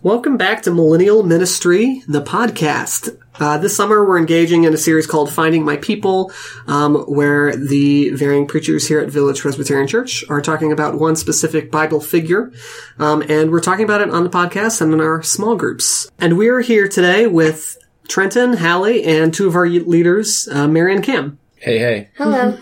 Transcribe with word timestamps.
Welcome 0.00 0.36
back 0.36 0.62
to 0.62 0.70
Millennial 0.70 1.24
Ministry, 1.24 2.04
the 2.06 2.22
podcast. 2.22 3.18
Uh, 3.34 3.58
this 3.58 3.74
summer, 3.74 4.06
we're 4.06 4.18
engaging 4.18 4.62
in 4.62 4.72
a 4.72 4.76
series 4.76 5.08
called 5.08 5.32
Finding 5.32 5.64
My 5.64 5.76
People, 5.76 6.30
um, 6.68 6.94
where 7.06 7.56
the 7.56 8.10
varying 8.10 8.46
preachers 8.46 8.86
here 8.86 9.00
at 9.00 9.10
Village 9.10 9.40
Presbyterian 9.40 9.88
Church 9.88 10.24
are 10.28 10.40
talking 10.40 10.70
about 10.70 11.00
one 11.00 11.16
specific 11.16 11.72
Bible 11.72 12.00
figure. 12.00 12.52
Um, 13.00 13.22
and 13.22 13.50
we're 13.50 13.58
talking 13.58 13.84
about 13.84 14.00
it 14.00 14.10
on 14.10 14.22
the 14.22 14.30
podcast 14.30 14.80
and 14.80 14.94
in 14.94 15.00
our 15.00 15.20
small 15.24 15.56
groups. 15.56 16.08
And 16.20 16.38
we 16.38 16.46
are 16.46 16.60
here 16.60 16.86
today 16.86 17.26
with 17.26 17.76
Trenton, 18.06 18.58
Hallie, 18.58 19.02
and 19.02 19.34
two 19.34 19.48
of 19.48 19.56
our 19.56 19.66
leaders, 19.66 20.46
uh, 20.52 20.68
Mary 20.68 20.94
and 20.94 21.02
Cam. 21.02 21.40
Hey, 21.56 21.78
hey. 21.80 22.10
Hello. 22.16 22.56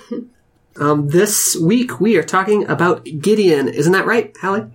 Um, 0.81 1.09
this 1.09 1.55
week, 1.63 2.01
we 2.01 2.17
are 2.17 2.23
talking 2.23 2.67
about 2.67 3.05
Gideon. 3.05 3.69
Isn't 3.69 3.93
that 3.93 4.07
right, 4.07 4.35
Hallie? 4.41 4.71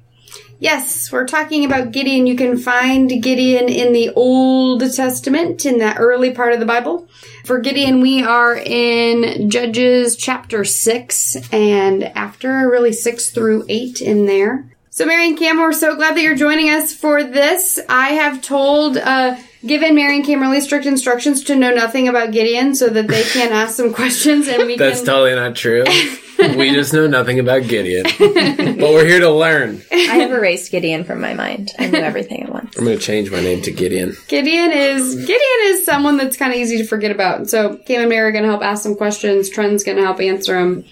Yes, 0.62 1.12
we're 1.12 1.25
talking 1.25 1.66
about 1.66 1.91
Gideon. 1.91 2.28
You 2.28 2.36
can 2.36 2.55
find 2.55 3.10
Gideon 3.10 3.68
in 3.68 3.93
the 3.93 4.11
Old 4.11 4.82
Testament, 4.93 5.65
in 5.65 5.79
that 5.79 5.97
early 6.00 6.36
part 6.36 6.54
of 6.54 6.60
the 6.60 6.68
Bible. 6.68 7.07
For 7.46 7.57
Gideon, 7.57 8.00
we 8.00 8.21
are 8.21 8.56
in 8.56 9.50
Judges 9.50 10.16
chapter 10.16 10.64
6, 10.64 11.52
and 11.52 12.04
after 12.04 12.69
really 12.69 12.93
6 12.93 13.32
through 13.32 13.66
8 13.68 14.02
in 14.02 14.28
there. 14.28 14.71
So, 14.92 15.07
Mary 15.07 15.29
and 15.29 15.39
Cam, 15.39 15.57
we're 15.57 15.74
so 15.74 15.96
glad 15.96 16.16
that 16.16 16.21
you're 16.21 16.36
joining 16.36 16.69
us 16.69 16.93
for 16.93 17.24
this. 17.24 17.80
I 17.89 18.10
have 18.10 18.43
told, 18.43 18.97
uh, 18.97 19.38
given 19.66 19.96
Mary 19.96 20.18
and 20.18 20.24
Cam 20.24 20.41
really 20.41 20.61
strict 20.61 20.86
instructions 20.86 21.43
to 21.46 21.55
know 21.55 21.74
nothing 21.74 22.07
about 22.07 22.33
Gideon 22.33 22.75
so 22.75 22.88
that 22.88 23.07
they 23.07 23.24
can 23.24 23.52
ask 23.52 23.78
some 23.78 23.93
questions 23.96 24.47
and 24.47 24.68
we 24.68 24.78
That's 24.78 25.00
can. 25.00 25.07
totally 25.07 25.33
not 25.33 25.55
true. 25.55 25.86
we 26.55 26.71
just 26.71 26.93
know 26.93 27.07
nothing 27.07 27.39
about 27.39 27.68
Gideon. 27.68 28.04
but 28.04 28.89
we're 28.89 29.05
here 29.05 29.19
to 29.19 29.32
learn. 29.32 29.82
I 29.91 29.95
have 30.18 30.32
erased 30.32 30.71
Gideon 30.71 31.04
from 31.04 31.21
my 31.21 31.33
mind. 31.33 31.71
I 31.79 31.87
knew 31.87 31.99
everything 31.99 32.44
at 32.44 32.49
once. 32.49 32.77
I'm 32.77 32.86
going 32.86 32.97
to 32.97 33.03
change 33.03 33.31
my 33.31 33.41
name 33.41 33.61
to 33.63 33.72
Gideon. 33.72 34.16
Gideon 34.27 34.72
is 34.72 35.16
Gideon 35.16 35.59
is 35.63 35.85
someone 35.85 36.17
that's 36.17 36.38
kind 36.38 36.51
of 36.51 36.57
easy 36.59 36.77
to 36.77 36.85
forget 36.85 37.11
about. 37.11 37.49
So 37.49 37.77
Cam 37.77 38.01
and 38.01 38.09
Mary 38.09 38.29
are 38.29 38.31
going 38.31 38.43
to 38.43 38.49
help 38.49 38.63
ask 38.63 38.83
some 38.83 38.95
questions. 38.95 39.49
Trent's 39.49 39.83
going 39.83 39.97
to 39.97 40.03
help 40.03 40.19
answer 40.19 40.53
them, 40.53 40.83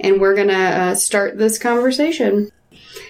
and 0.00 0.20
we're 0.20 0.34
going 0.34 0.48
to 0.48 0.54
uh, 0.54 0.94
start 0.94 1.38
this 1.38 1.58
conversation. 1.58 2.50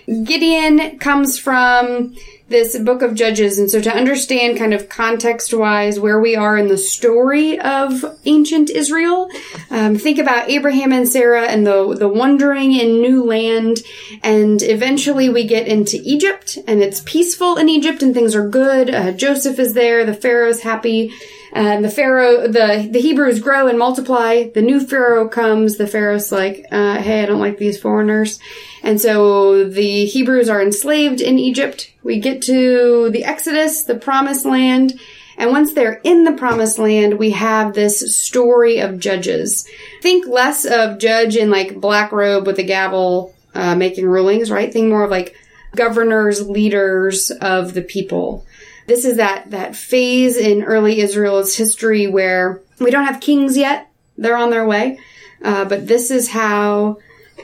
Gideon 0.06 0.98
comes 0.98 1.38
from 1.38 2.14
this 2.48 2.78
book 2.78 3.02
of 3.02 3.14
Judges, 3.14 3.58
and 3.58 3.68
so 3.68 3.80
to 3.80 3.94
understand 3.94 4.56
kind 4.56 4.72
of 4.72 4.88
context 4.88 5.52
wise 5.52 5.98
where 5.98 6.20
we 6.20 6.36
are 6.36 6.56
in 6.56 6.68
the 6.68 6.78
story 6.78 7.58
of 7.58 8.04
ancient 8.24 8.70
Israel, 8.70 9.28
um, 9.70 9.96
think 9.96 10.18
about 10.18 10.48
Abraham 10.48 10.92
and 10.92 11.08
Sarah 11.08 11.46
and 11.46 11.66
the 11.66 11.94
the 11.94 12.08
wandering 12.08 12.72
in 12.72 13.00
new 13.00 13.24
land, 13.24 13.78
and 14.22 14.62
eventually 14.62 15.28
we 15.28 15.44
get 15.46 15.66
into 15.66 16.00
Egypt, 16.04 16.58
and 16.68 16.82
it's 16.82 17.02
peaceful 17.04 17.56
in 17.56 17.68
Egypt, 17.68 18.02
and 18.02 18.14
things 18.14 18.34
are 18.34 18.48
good. 18.48 18.94
Uh, 18.94 19.12
Joseph 19.12 19.58
is 19.58 19.74
there, 19.74 20.04
the 20.04 20.14
Pharaoh's 20.14 20.60
happy. 20.60 21.12
And 21.56 21.82
the 21.82 21.90
Pharaoh, 21.90 22.46
the, 22.46 22.86
the 22.92 23.00
Hebrews 23.00 23.40
grow 23.40 23.66
and 23.66 23.78
multiply. 23.78 24.44
The 24.50 24.60
new 24.60 24.78
Pharaoh 24.78 25.26
comes. 25.26 25.78
The 25.78 25.86
Pharaoh's 25.86 26.30
like, 26.30 26.66
uh, 26.70 26.98
hey, 26.98 27.22
I 27.22 27.24
don't 27.24 27.40
like 27.40 27.56
these 27.56 27.80
foreigners. 27.80 28.38
And 28.82 29.00
so 29.00 29.66
the 29.66 30.04
Hebrews 30.04 30.50
are 30.50 30.60
enslaved 30.60 31.22
in 31.22 31.38
Egypt. 31.38 31.90
We 32.02 32.20
get 32.20 32.42
to 32.42 33.08
the 33.08 33.24
Exodus, 33.24 33.84
the 33.84 33.94
promised 33.94 34.44
land. 34.44 35.00
And 35.38 35.50
once 35.50 35.72
they're 35.72 35.98
in 36.04 36.24
the 36.24 36.32
promised 36.32 36.78
land, 36.78 37.18
we 37.18 37.30
have 37.30 37.72
this 37.72 38.14
story 38.14 38.78
of 38.80 39.00
judges. 39.00 39.66
Think 40.02 40.26
less 40.26 40.66
of 40.66 40.98
judge 40.98 41.36
in 41.36 41.50
like 41.50 41.80
black 41.80 42.12
robe 42.12 42.46
with 42.46 42.58
a 42.58 42.64
gavel, 42.64 43.34
uh, 43.54 43.74
making 43.74 44.04
rulings, 44.04 44.50
right? 44.50 44.70
Think 44.70 44.90
more 44.90 45.04
of 45.04 45.10
like 45.10 45.34
governors, 45.74 46.46
leaders 46.46 47.30
of 47.30 47.72
the 47.72 47.82
people. 47.82 48.44
This 48.86 49.04
is 49.04 49.16
that, 49.16 49.50
that 49.50 49.74
phase 49.76 50.36
in 50.36 50.62
early 50.62 51.00
Israel's 51.00 51.56
history 51.56 52.06
where 52.06 52.60
we 52.78 52.90
don't 52.90 53.06
have 53.06 53.20
kings 53.20 53.56
yet. 53.56 53.90
They're 54.16 54.36
on 54.36 54.50
their 54.50 54.66
way. 54.66 54.98
Uh, 55.42 55.64
but 55.64 55.86
this 55.86 56.10
is 56.10 56.30
how 56.30 56.98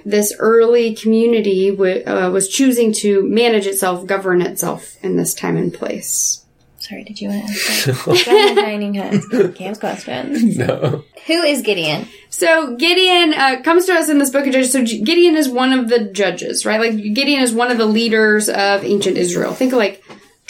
this 0.04 0.32
early 0.38 0.94
community 0.94 1.70
w- 1.70 2.02
uh, 2.06 2.30
was 2.30 2.48
choosing 2.48 2.92
to 2.92 3.28
manage 3.28 3.66
itself, 3.66 4.06
govern 4.06 4.40
itself 4.40 4.96
in 5.04 5.16
this 5.16 5.34
time 5.34 5.56
and 5.56 5.72
place. 5.74 6.44
Sorry, 6.78 7.04
did 7.04 7.20
you 7.20 7.28
want 7.28 7.46
to 7.46 7.90
answer? 7.90 8.54
Dining 8.60 8.94
hands. 8.94 9.26
Cam's 9.54 9.78
question. 9.78 10.54
No. 10.56 11.04
Who 11.26 11.42
is 11.42 11.62
Gideon? 11.62 12.08
So 12.30 12.74
Gideon 12.76 13.32
uh, 13.34 13.62
comes 13.62 13.86
to 13.86 13.92
us 13.94 14.08
in 14.08 14.18
this 14.18 14.30
book 14.30 14.44
of 14.46 14.52
Judges. 14.52 14.72
So 14.72 14.82
G- 14.82 15.02
Gideon 15.02 15.36
is 15.36 15.48
one 15.48 15.72
of 15.72 15.88
the 15.88 16.00
judges, 16.06 16.66
right? 16.66 16.80
Like 16.80 16.96
Gideon 17.14 17.40
is 17.42 17.52
one 17.52 17.70
of 17.70 17.78
the 17.78 17.86
leaders 17.86 18.48
of 18.48 18.82
ancient 18.84 19.16
Israel. 19.16 19.54
Think 19.54 19.72
of 19.72 19.78
like 19.78 20.02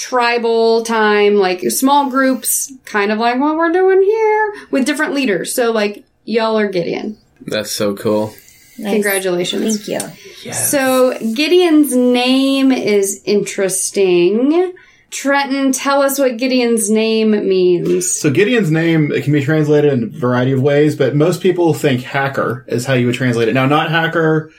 tribal 0.03 0.83
time, 0.83 1.37
like 1.37 1.61
small 1.71 2.11
groups, 2.11 2.73
kind 2.85 3.13
of 3.13 3.19
like 3.19 3.39
what 3.39 3.57
we're 3.57 3.71
doing 3.71 4.03
here, 4.03 4.55
with 4.73 4.85
different 4.85 5.15
leaders. 5.15 5.55
So 5.55 5.71
like 5.71 6.05
y'all 6.25 6.59
are 6.59 6.69
Gideon. 6.69 7.19
That's 7.41 7.71
so 7.71 7.95
cool. 7.95 8.35
Nice. 8.79 8.95
Congratulations. 8.95 9.87
Thank 9.87 10.03
you. 10.03 10.09
Yes. 10.43 10.71
So 10.73 11.17
Gideon's 11.35 11.95
name 11.95 12.73
is 12.73 13.23
interesting. 13.25 14.75
Trenton, 15.11 15.71
tell 15.71 16.03
us 16.03 16.19
what 16.19 16.37
Gideon's 16.37 16.91
name 16.91 17.31
means. 17.31 18.11
So 18.11 18.29
Gideon's 18.29 18.73
name 18.73 19.13
it 19.13 19.23
can 19.23 19.33
be 19.33 19.45
translated 19.45 19.93
in 19.93 20.03
a 20.05 20.07
variety 20.07 20.51
of 20.51 20.63
ways, 20.63 20.97
but 20.97 21.15
most 21.15 21.43
people 21.43 21.75
think 21.75 22.03
hacker 22.03 22.65
is 22.67 22.87
how 22.87 22.95
you 22.95 23.07
would 23.07 23.15
translate 23.15 23.49
it. 23.49 23.55
Now, 23.55 23.67
not 23.67 23.91
hacker, 23.91 24.51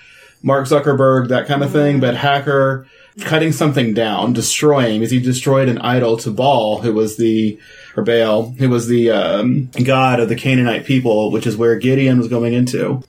Mark 0.41 0.67
Zuckerberg, 0.67 1.27
that 1.29 1.47
kind 1.47 1.63
of 1.63 1.71
thing, 1.71 1.99
but 1.99 2.15
hacker, 2.15 2.87
cutting 3.21 3.51
something 3.51 3.93
down, 3.93 4.33
destroying, 4.33 4.99
because 4.99 5.11
he 5.11 5.19
destroyed 5.19 5.69
an 5.69 5.77
idol 5.79 6.17
to 6.17 6.31
Baal, 6.31 6.81
who 6.81 6.93
was 6.93 7.17
the, 7.17 7.59
or 7.95 8.03
Baal, 8.03 8.51
who 8.51 8.69
was 8.69 8.87
the 8.87 9.11
um, 9.11 9.69
god 9.83 10.19
of 10.19 10.29
the 10.29 10.35
Canaanite 10.35 10.85
people, 10.85 11.31
which 11.31 11.47
is 11.47 11.57
where 11.57 11.75
Gideon 11.75 12.17
was 12.17 12.27
going 12.27 12.53
into. 12.53 13.03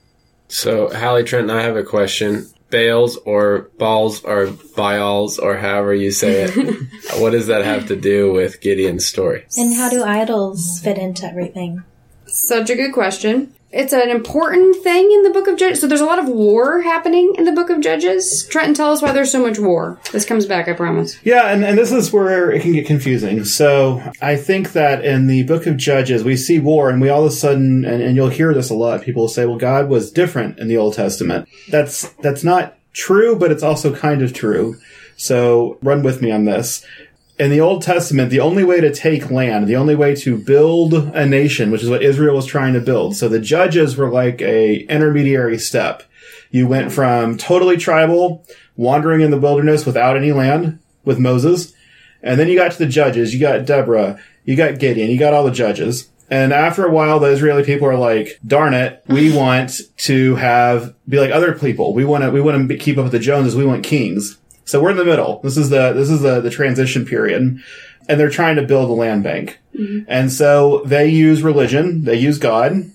So, 0.47 0.93
Hallie 0.93 1.23
Trent 1.23 1.49
and 1.49 1.59
I 1.59 1.63
have 1.63 1.75
a 1.75 1.83
question. 1.83 2.47
Bales 2.69 3.15
or 3.17 3.69
balls 3.77 4.23
or 4.23 4.47
bials 4.75 5.39
or 5.39 5.57
however 5.57 5.93
you 5.93 6.11
say 6.11 6.43
it. 6.43 6.87
what 7.19 7.29
does 7.29 7.47
that 7.47 7.63
have 7.63 7.87
to 7.87 7.95
do 7.95 8.33
with 8.33 8.59
Gideon's 8.59 9.05
story? 9.05 9.45
And 9.55 9.75
how 9.75 9.89
do 9.89 10.03
idols 10.03 10.79
fit 10.81 10.97
into 10.97 11.25
everything? 11.25 11.83
Such 12.25 12.69
a 12.69 12.75
good 12.75 12.91
question. 12.91 13.53
It's 13.71 13.91
an 13.91 14.09
important 14.09 14.81
thing 14.83 15.11
in 15.11 15.23
the 15.23 15.31
book 15.31 15.47
of 15.47 15.57
Judges. 15.57 15.81
So 15.81 15.87
there's 15.87 16.01
a 16.01 16.05
lot 16.05 16.19
of 16.19 16.29
war 16.29 16.81
happening 16.81 17.33
in 17.37 17.43
the 17.43 17.51
book 17.51 17.69
of 17.69 17.81
Judges. 17.81 18.47
Trenton, 18.47 18.73
tell 18.73 18.91
us 18.91 19.01
why 19.01 19.11
there's 19.11 19.31
so 19.31 19.41
much 19.41 19.59
war. 19.59 19.99
This 20.11 20.23
comes 20.23 20.45
back, 20.45 20.69
I 20.69 20.73
promise. 20.73 21.17
Yeah, 21.23 21.47
and, 21.47 21.65
and 21.65 21.77
this 21.77 21.91
is 21.91 22.13
where 22.13 22.51
it 22.51 22.61
can 22.61 22.71
get 22.71 22.85
confusing. 22.85 23.43
So 23.43 24.01
I 24.21 24.37
think 24.37 24.71
that 24.73 25.03
in 25.03 25.27
the 25.27 25.43
book 25.43 25.65
of 25.65 25.75
Judges, 25.75 26.23
we 26.23 26.37
see 26.37 26.59
war, 26.59 26.89
and 26.89 27.01
we 27.01 27.09
all 27.09 27.25
of 27.25 27.31
a 27.31 27.35
sudden, 27.35 27.83
and, 27.83 28.01
and 28.01 28.15
you'll 28.15 28.29
hear 28.29 28.53
this 28.53 28.69
a 28.69 28.75
lot, 28.75 29.01
people 29.01 29.23
will 29.23 29.29
say, 29.29 29.45
well, 29.45 29.57
God 29.57 29.89
was 29.89 30.11
different 30.11 30.57
in 30.57 30.67
the 30.67 30.77
Old 30.77 30.93
Testament. 30.93 31.49
That's, 31.69 32.09
that's 32.21 32.43
not 32.43 32.77
true, 32.93 33.37
but 33.37 33.51
it's 33.51 33.63
also 33.63 33.93
kind 33.93 34.21
of 34.21 34.31
true. 34.31 34.77
So 35.17 35.77
run 35.81 36.03
with 36.03 36.21
me 36.21 36.31
on 36.31 36.45
this. 36.45 36.85
In 37.37 37.51
the 37.51 37.59
Old 37.59 37.81
Testament, 37.81 38.29
the 38.29 38.39
only 38.39 38.63
way 38.63 38.79
to 38.79 38.93
take 38.93 39.29
land, 39.29 39.67
the 39.67 39.75
only 39.75 39.95
way 39.95 40.15
to 40.15 40.37
build 40.37 40.93
a 40.93 41.25
nation, 41.25 41.69
which 41.69 41.83
is 41.83 41.89
what 41.89 42.01
Israel 42.01 42.35
was 42.35 42.45
trying 42.45 42.73
to 42.73 42.79
build. 42.79 43.17
So 43.17 43.27
the 43.27 43.41
judges 43.41 43.97
were 43.97 44.09
like 44.09 44.41
a 44.41 44.85
intermediary 44.85 45.57
step. 45.57 46.03
You 46.49 46.65
went 46.65 46.93
from 46.93 47.37
totally 47.37 47.75
tribal, 47.75 48.45
wandering 48.77 49.19
in 49.19 49.31
the 49.31 49.37
wilderness 49.37 49.85
without 49.85 50.15
any 50.15 50.31
land 50.31 50.79
with 51.03 51.19
Moses. 51.19 51.73
And 52.23 52.39
then 52.39 52.47
you 52.47 52.57
got 52.57 52.71
to 52.71 52.77
the 52.77 52.85
judges. 52.85 53.33
You 53.33 53.41
got 53.41 53.65
Deborah. 53.65 54.17
You 54.45 54.55
got 54.55 54.79
Gideon. 54.79 55.09
You 55.09 55.19
got 55.19 55.33
all 55.33 55.43
the 55.43 55.51
judges. 55.51 56.09
And 56.29 56.53
after 56.53 56.85
a 56.85 56.91
while, 56.91 57.19
the 57.19 57.27
Israeli 57.27 57.63
people 57.63 57.87
are 57.87 57.97
like, 57.97 58.39
darn 58.47 58.73
it, 58.73 59.03
we 59.07 59.35
want 59.37 59.81
to 59.97 60.35
have, 60.35 60.95
be 61.07 61.19
like 61.19 61.31
other 61.31 61.53
people. 61.53 61.93
We 61.93 62.05
want 62.05 62.23
to, 62.23 62.31
we 62.31 62.39
want 62.39 62.67
to 62.69 62.77
keep 62.77 62.97
up 62.97 63.03
with 63.03 63.11
the 63.11 63.19
Joneses. 63.19 63.55
We 63.55 63.65
want 63.65 63.83
kings. 63.83 64.37
So 64.65 64.81
we're 64.81 64.91
in 64.91 64.97
the 64.97 65.05
middle. 65.05 65.39
This 65.41 65.57
is 65.57 65.69
the, 65.69 65.93
this 65.93 66.09
is 66.09 66.21
the, 66.21 66.41
the 66.41 66.49
transition 66.49 67.05
period. 67.05 67.59
And 68.07 68.19
they're 68.19 68.29
trying 68.29 68.57
to 68.57 68.63
build 68.63 68.89
a 68.89 68.93
land 68.93 69.23
bank. 69.23 69.59
And 70.07 70.31
so 70.31 70.83
they 70.85 71.07
use 71.07 71.41
religion. 71.41 72.03
They 72.03 72.17
use 72.17 72.37
God 72.37 72.91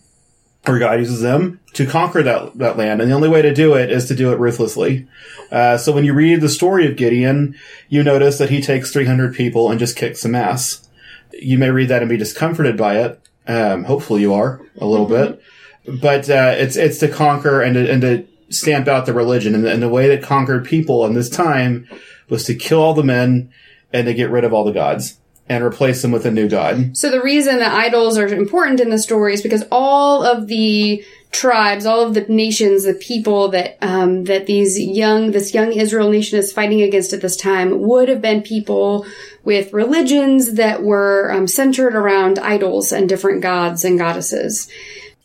or 0.67 0.79
God 0.79 0.99
uses 0.99 1.21
them 1.21 1.61
to 1.73 1.87
conquer 1.87 2.23
that, 2.23 2.59
that 2.59 2.77
land. 2.77 3.01
And 3.01 3.11
the 3.11 3.15
only 3.15 3.29
way 3.29 3.43
to 3.43 3.55
do 3.55 3.75
it 3.75 3.91
is 3.91 4.07
to 4.09 4.15
do 4.15 4.33
it 4.33 4.39
ruthlessly. 4.39 5.09
Uh, 5.51 5.79
so 5.79 5.93
when 5.93 6.05
you 6.05 6.13
read 6.13 6.41
the 6.41 6.49
story 6.49 6.87
of 6.87 6.97
Gideon, 6.97 7.57
you 7.89 8.03
notice 8.03 8.39
that 8.39 8.51
he 8.51 8.61
takes 8.61 8.93
300 8.93 9.35
people 9.35 9.71
and 9.71 9.79
just 9.79 9.97
kicks 9.97 10.21
some 10.21 10.35
ass. 10.35 10.89
You 11.33 11.59
may 11.59 11.71
read 11.71 11.89
that 11.89 12.03
and 12.03 12.09
be 12.09 12.17
discomforted 12.17 12.77
by 12.77 12.99
it. 12.99 13.21
Um, 13.47 13.85
hopefully 13.85 14.21
you 14.21 14.35
are 14.35 14.61
a 14.79 14.87
little 14.87 15.07
bit, 15.07 15.41
but, 15.87 16.29
uh, 16.29 16.55
it's, 16.57 16.77
it's 16.77 16.99
to 16.99 17.09
conquer 17.09 17.63
and 17.63 17.75
to, 17.75 17.91
and 17.91 18.03
to 18.03 18.27
stamp 18.51 18.89
out 18.89 19.07
the 19.07 19.15
religion. 19.15 19.55
And 19.55 19.65
the, 19.65 19.73
and 19.73 19.83
the 19.83 19.89
way 19.89 20.09
that 20.09 20.23
conquered 20.23 20.65
people 20.65 21.07
in 21.07 21.15
this 21.15 21.31
time 21.31 21.89
was 22.29 22.45
to 22.45 22.55
kill 22.55 22.81
all 22.81 22.95
the 22.95 23.03
men 23.03 23.53
and 23.93 24.07
to 24.07 24.15
get 24.15 24.31
rid 24.31 24.45
of 24.45 24.53
all 24.53 24.65
the 24.65 24.73
gods. 24.73 25.19
and 25.51 25.65
replace 25.65 26.01
them 26.01 26.13
with 26.13 26.25
a 26.25 26.31
new 26.31 26.49
god. 26.49 26.97
So 26.97 27.11
the 27.11 27.21
reason 27.21 27.59
that 27.59 27.73
idols 27.73 28.17
are 28.17 28.29
important 28.29 28.79
in 28.79 28.91
the 28.91 29.01
story 29.01 29.35
is 29.35 29.43
because 29.43 29.65
all 29.73 30.23
of 30.23 30.47
the 30.47 31.05
tribes, 31.33 31.87
all 31.87 32.07
of 32.07 32.15
the 32.15 32.25
nations, 32.29 32.85
the 32.85 32.95
people 32.95 33.49
that 33.49 33.77
um, 33.83 34.25
that 34.25 34.47
these 34.47 34.79
young 34.79 35.33
this 35.33 35.53
young 35.53 35.73
Israel 35.73 36.09
nation 36.09 36.39
is 36.39 36.53
fighting 36.53 36.83
against 36.83 37.13
at 37.13 37.21
this 37.21 37.37
time 37.37 37.81
would 37.81 38.09
have 38.09 38.23
been 38.23 38.43
people 38.43 39.05
with 39.43 39.73
religions 39.73 40.55
that 40.55 40.85
were 40.85 41.33
um, 41.33 41.49
centered 41.49 41.97
around 41.97 42.39
idols 42.39 42.93
and 42.93 43.09
different 43.09 43.43
gods 43.43 43.85
and 43.85 43.99
goddesses. 43.99 44.69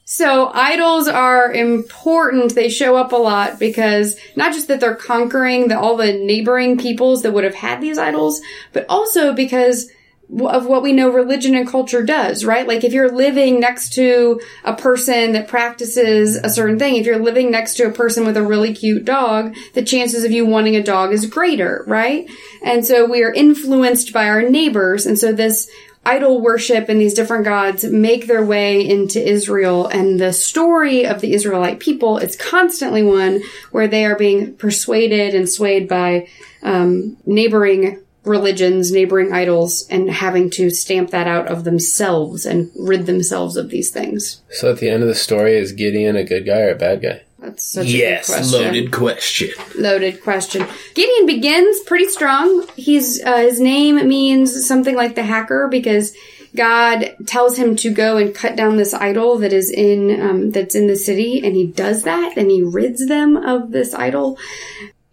So 0.08 0.52
idols 0.54 1.08
are 1.08 1.52
important. 1.52 2.54
They 2.54 2.70
show 2.70 2.96
up 2.96 3.12
a 3.12 3.16
lot 3.18 3.60
because 3.60 4.16
not 4.36 4.54
just 4.54 4.68
that 4.68 4.80
they're 4.80 4.96
conquering 4.96 5.68
the, 5.68 5.80
all 5.80 5.98
the 5.98 6.14
neighboring 6.14 6.78
peoples 6.78 7.24
that 7.24 7.34
would 7.34 7.44
have 7.44 7.56
had 7.56 7.82
these 7.82 7.98
idols, 7.98 8.40
but 8.72 8.86
also 8.88 9.34
because 9.34 9.90
of 10.30 10.66
what 10.66 10.84
we 10.84 10.92
know 10.92 11.10
religion 11.10 11.56
and 11.56 11.68
culture 11.68 12.04
does, 12.04 12.46
right? 12.46 12.68
Like 12.68 12.84
if 12.84 12.94
you're 12.94 13.12
living 13.12 13.60
next 13.60 13.94
to 13.94 14.42
a 14.64 14.76
person 14.76 15.34
that 15.34 15.48
practices 15.48 16.36
a 16.36 16.50
certain 16.50 16.80
thing, 16.80 16.96
if 16.96 17.06
you're 17.06 17.20
living 17.20 17.52
next 17.52 17.76
to 17.76 17.88
a 17.88 17.92
person 17.92 18.26
with 18.26 18.38
a 18.38 18.44
really 18.44 18.74
cute 18.74 19.06
dog, 19.06 19.56
the 19.74 19.84
chances 19.84 20.24
of 20.24 20.32
you 20.32 20.46
wanting 20.46 20.76
a 20.76 20.84
dog 20.84 21.14
is 21.14 21.28
greater, 21.28 21.84
right? 21.88 22.30
And 22.64 22.86
so 22.86 23.06
we 23.06 23.24
are 23.24 23.34
influenced 23.34 24.14
by 24.14 24.28
our 24.28 24.42
neighbors. 24.42 25.06
And 25.06 25.18
so 25.18 25.32
this 25.32 25.70
idol 26.06 26.42
worship 26.42 26.88
and 26.88 27.02
these 27.02 27.14
different 27.14 27.46
gods 27.46 27.84
make 27.84 28.28
their 28.28 28.46
way 28.46 28.88
into 28.88 29.26
Israel 29.26 29.88
and 29.88 30.20
the 30.20 30.34
story 30.34 31.06
of 31.06 31.22
the 31.22 31.34
Israelite 31.34 31.80
people, 31.80 32.18
it's 32.18 32.36
constantly 32.36 33.04
one 33.04 33.42
where 33.72 33.88
they 33.88 34.06
are 34.06 34.16
being 34.16 34.56
persuaded 34.56 35.34
and 35.34 35.50
swayed 35.50 35.88
by 35.88 36.28
um, 36.64 37.18
neighboring 37.26 38.02
religions, 38.24 38.92
neighboring 38.92 39.32
idols, 39.32 39.88
and 39.90 40.10
having 40.10 40.50
to 40.50 40.70
stamp 40.70 41.12
that 41.12 41.28
out 41.28 41.48
of 41.48 41.64
themselves 41.64 42.46
and 42.46 42.72
rid 42.76 43.06
themselves 43.06 43.56
of 43.56 43.70
these 43.70 43.92
things. 43.92 44.42
So 44.50 44.72
at 44.72 44.80
the 44.80 44.90
end 44.90 45.04
of 45.04 45.10
the 45.10 45.16
story, 45.16 45.58
is 45.58 45.72
Gideon 45.72 46.16
a 46.16 46.24
good 46.24 46.46
guy 46.46 46.62
or 46.62 46.72
a 46.72 46.76
bad 46.76 47.02
guy? 47.02 47.22
That's 47.46 47.66
such 47.66 47.88
a 47.88 47.92
good 47.92 48.26
question. 48.26 48.50
question. 48.92 49.82
Loaded 49.82 50.24
question. 50.24 50.68
Gideon 50.94 51.26
begins 51.26 51.80
pretty 51.82 52.10
strong. 52.10 52.68
He's 52.76 53.24
uh, 53.24 53.38
his 53.38 53.60
name 53.60 54.08
means 54.08 54.68
something 54.68 54.96
like 54.96 55.16
the 55.16 55.24
hacker 55.24 55.68
because 55.70 56.16
God 56.56 57.16
tells 57.28 57.58
him 57.58 57.76
to 57.78 57.90
go 57.92 58.18
and 58.18 58.34
cut 58.34 58.56
down 58.56 58.78
this 58.78 58.94
idol 58.94 59.38
that 59.40 59.54
is 59.54 59.70
in 59.70 60.22
um, 60.22 60.52
that's 60.52 60.76
in 60.76 60.88
the 60.88 60.96
city, 60.96 61.42
and 61.46 61.56
he 61.56 61.68
does 61.68 62.04
that, 62.04 62.38
and 62.38 62.50
he 62.50 62.64
rids 62.64 63.06
them 63.06 63.36
of 63.36 63.72
this 63.72 63.94
idol. 63.94 64.38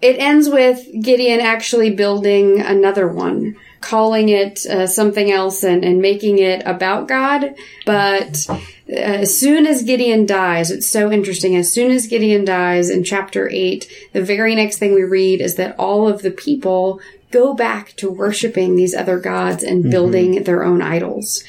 It 0.00 0.18
ends 0.18 0.48
with 0.48 0.84
Gideon 1.00 1.40
actually 1.40 1.90
building 1.90 2.60
another 2.60 3.08
one, 3.08 3.56
calling 3.82 4.28
it 4.28 4.64
uh, 4.66 4.86
something 4.86 5.30
else 5.30 5.62
and, 5.62 5.84
and 5.84 6.00
making 6.00 6.38
it 6.38 6.62
about 6.64 7.08
God. 7.08 7.54
But 7.84 8.46
uh, 8.48 8.58
as 8.88 9.36
soon 9.38 9.66
as 9.66 9.82
Gideon 9.82 10.24
dies, 10.26 10.70
it's 10.70 10.86
so 10.88 11.10
interesting. 11.12 11.56
As 11.56 11.72
soon 11.72 11.90
as 11.90 12.06
Gideon 12.06 12.44
dies 12.44 12.88
in 12.90 13.04
chapter 13.04 13.48
8, 13.50 13.88
the 14.12 14.22
very 14.24 14.54
next 14.54 14.78
thing 14.78 14.94
we 14.94 15.02
read 15.02 15.40
is 15.40 15.56
that 15.56 15.76
all 15.78 16.08
of 16.08 16.22
the 16.22 16.30
people 16.30 17.00
go 17.30 17.54
back 17.54 17.94
to 17.96 18.10
worshiping 18.10 18.76
these 18.76 18.94
other 18.94 19.18
gods 19.18 19.62
and 19.62 19.90
building 19.90 20.44
their 20.44 20.62
own 20.62 20.82
idols. 20.82 21.42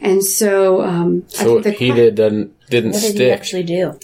And 0.00 0.24
so, 0.24 0.82
um, 0.82 1.24
I 1.38 1.44
So 1.44 1.62
think 1.62 1.64
the 1.64 1.70
he 1.72 1.92
did 1.92 2.14
didn't 2.14 2.52
didn't 2.70 2.92
What 2.92 3.02
did 3.02 3.08
he 3.10 3.14
stick. 3.16 3.32
actually 3.32 3.62
do? 3.64 3.98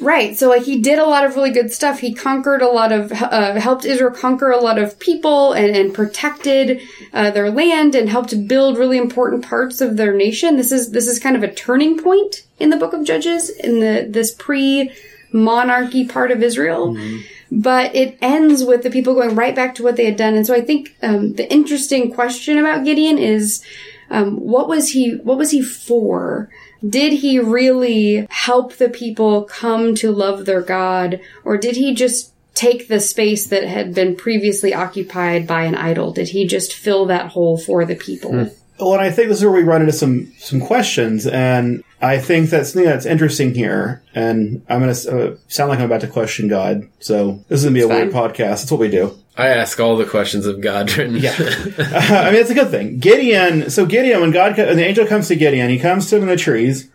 Right. 0.00 0.36
So 0.36 0.48
like 0.48 0.62
he 0.62 0.80
did 0.80 0.98
a 0.98 1.04
lot 1.04 1.24
of 1.24 1.36
really 1.36 1.50
good 1.50 1.72
stuff. 1.72 2.00
He 2.00 2.14
conquered 2.14 2.62
a 2.62 2.68
lot 2.68 2.92
of, 2.92 3.12
uh, 3.12 3.60
helped 3.60 3.84
Israel 3.84 4.10
conquer 4.10 4.50
a 4.50 4.60
lot 4.60 4.78
of 4.78 4.98
people 4.98 5.52
and, 5.52 5.76
and 5.76 5.94
protected 5.94 6.80
uh, 7.12 7.30
their 7.30 7.50
land 7.50 7.94
and 7.94 8.08
helped 8.08 8.48
build 8.48 8.78
really 8.78 8.98
important 8.98 9.44
parts 9.44 9.80
of 9.80 9.96
their 9.96 10.14
nation. 10.14 10.56
This 10.56 10.72
is 10.72 10.90
this 10.90 11.06
is 11.06 11.18
kind 11.18 11.36
of 11.36 11.42
a 11.42 11.52
turning 11.52 12.02
point 12.02 12.44
in 12.58 12.70
the 12.70 12.76
Book 12.76 12.92
of 12.92 13.04
Judges 13.04 13.50
in 13.50 13.80
the 13.80 14.06
this 14.08 14.32
pre 14.32 14.90
monarchy 15.32 16.06
part 16.06 16.30
of 16.30 16.42
Israel. 16.42 16.96
But 17.52 17.94
it 17.96 18.16
ends 18.22 18.62
with 18.62 18.84
the 18.84 18.90
people 18.90 19.14
going 19.14 19.34
right 19.34 19.56
back 19.56 19.74
to 19.74 19.82
what 19.82 19.96
they 19.96 20.04
had 20.04 20.16
done. 20.16 20.34
And 20.34 20.46
so 20.46 20.54
I 20.54 20.60
think 20.60 20.94
um, 21.02 21.34
the 21.34 21.52
interesting 21.52 22.12
question 22.12 22.58
about 22.58 22.84
Gideon 22.84 23.18
is 23.18 23.64
um, 24.10 24.36
what 24.36 24.68
was 24.68 24.90
he 24.90 25.16
what 25.16 25.38
was 25.38 25.50
he 25.50 25.62
for? 25.62 26.48
Did 26.86 27.14
he 27.14 27.38
really 27.38 28.26
help 28.30 28.74
the 28.74 28.88
people 28.88 29.44
come 29.44 29.94
to 29.96 30.10
love 30.10 30.46
their 30.46 30.62
God, 30.62 31.20
or 31.44 31.58
did 31.58 31.76
he 31.76 31.94
just 31.94 32.32
take 32.54 32.88
the 32.88 33.00
space 33.00 33.46
that 33.46 33.64
had 33.64 33.94
been 33.94 34.16
previously 34.16 34.74
occupied 34.74 35.46
by 35.46 35.62
an 35.62 35.74
idol? 35.74 36.12
Did 36.12 36.28
he 36.28 36.46
just 36.46 36.74
fill 36.74 37.06
that 37.06 37.28
hole 37.28 37.58
for 37.58 37.84
the 37.84 37.94
people? 37.94 38.50
Well, 38.78 38.94
and 38.94 39.02
I 39.02 39.10
think 39.10 39.28
this 39.28 39.38
is 39.38 39.44
where 39.44 39.52
we 39.52 39.62
run 39.62 39.82
into 39.82 39.92
some 39.92 40.32
some 40.38 40.60
questions, 40.60 41.26
and 41.26 41.84
I 42.00 42.18
think 42.18 42.48
that's 42.48 42.72
something 42.72 42.88
that's 42.88 43.04
interesting 43.04 43.54
here. 43.54 44.02
And 44.14 44.62
I'm 44.68 44.80
going 44.80 44.94
to 44.94 45.32
uh, 45.32 45.36
sound 45.48 45.68
like 45.68 45.80
I'm 45.80 45.84
about 45.84 46.00
to 46.00 46.06
question 46.06 46.48
God, 46.48 46.88
so 46.98 47.44
this 47.48 47.60
is 47.60 47.64
going 47.64 47.74
to 47.74 47.80
be 47.80 47.84
a 47.84 47.88
weird 47.88 48.12
podcast. 48.12 48.60
That's 48.60 48.70
what 48.70 48.80
we 48.80 48.88
do. 48.88 49.16
I 49.40 49.48
ask 49.48 49.80
all 49.80 49.96
the 49.96 50.04
questions 50.04 50.46
of 50.46 50.60
God. 50.60 50.90
Yeah, 50.98 51.34
I 51.38 52.30
mean 52.30 52.40
it's 52.40 52.50
a 52.50 52.54
good 52.54 52.70
thing. 52.70 52.98
Gideon. 52.98 53.70
So 53.70 53.86
Gideon, 53.86 54.20
when 54.20 54.30
God, 54.30 54.56
when 54.56 54.76
the 54.76 54.86
angel 54.86 55.06
comes 55.06 55.28
to 55.28 55.36
Gideon, 55.36 55.70
he 55.70 55.78
comes 55.78 56.08
to 56.10 56.16
him 56.16 56.22
in 56.22 56.28
the 56.28 56.36
trees 56.36 56.90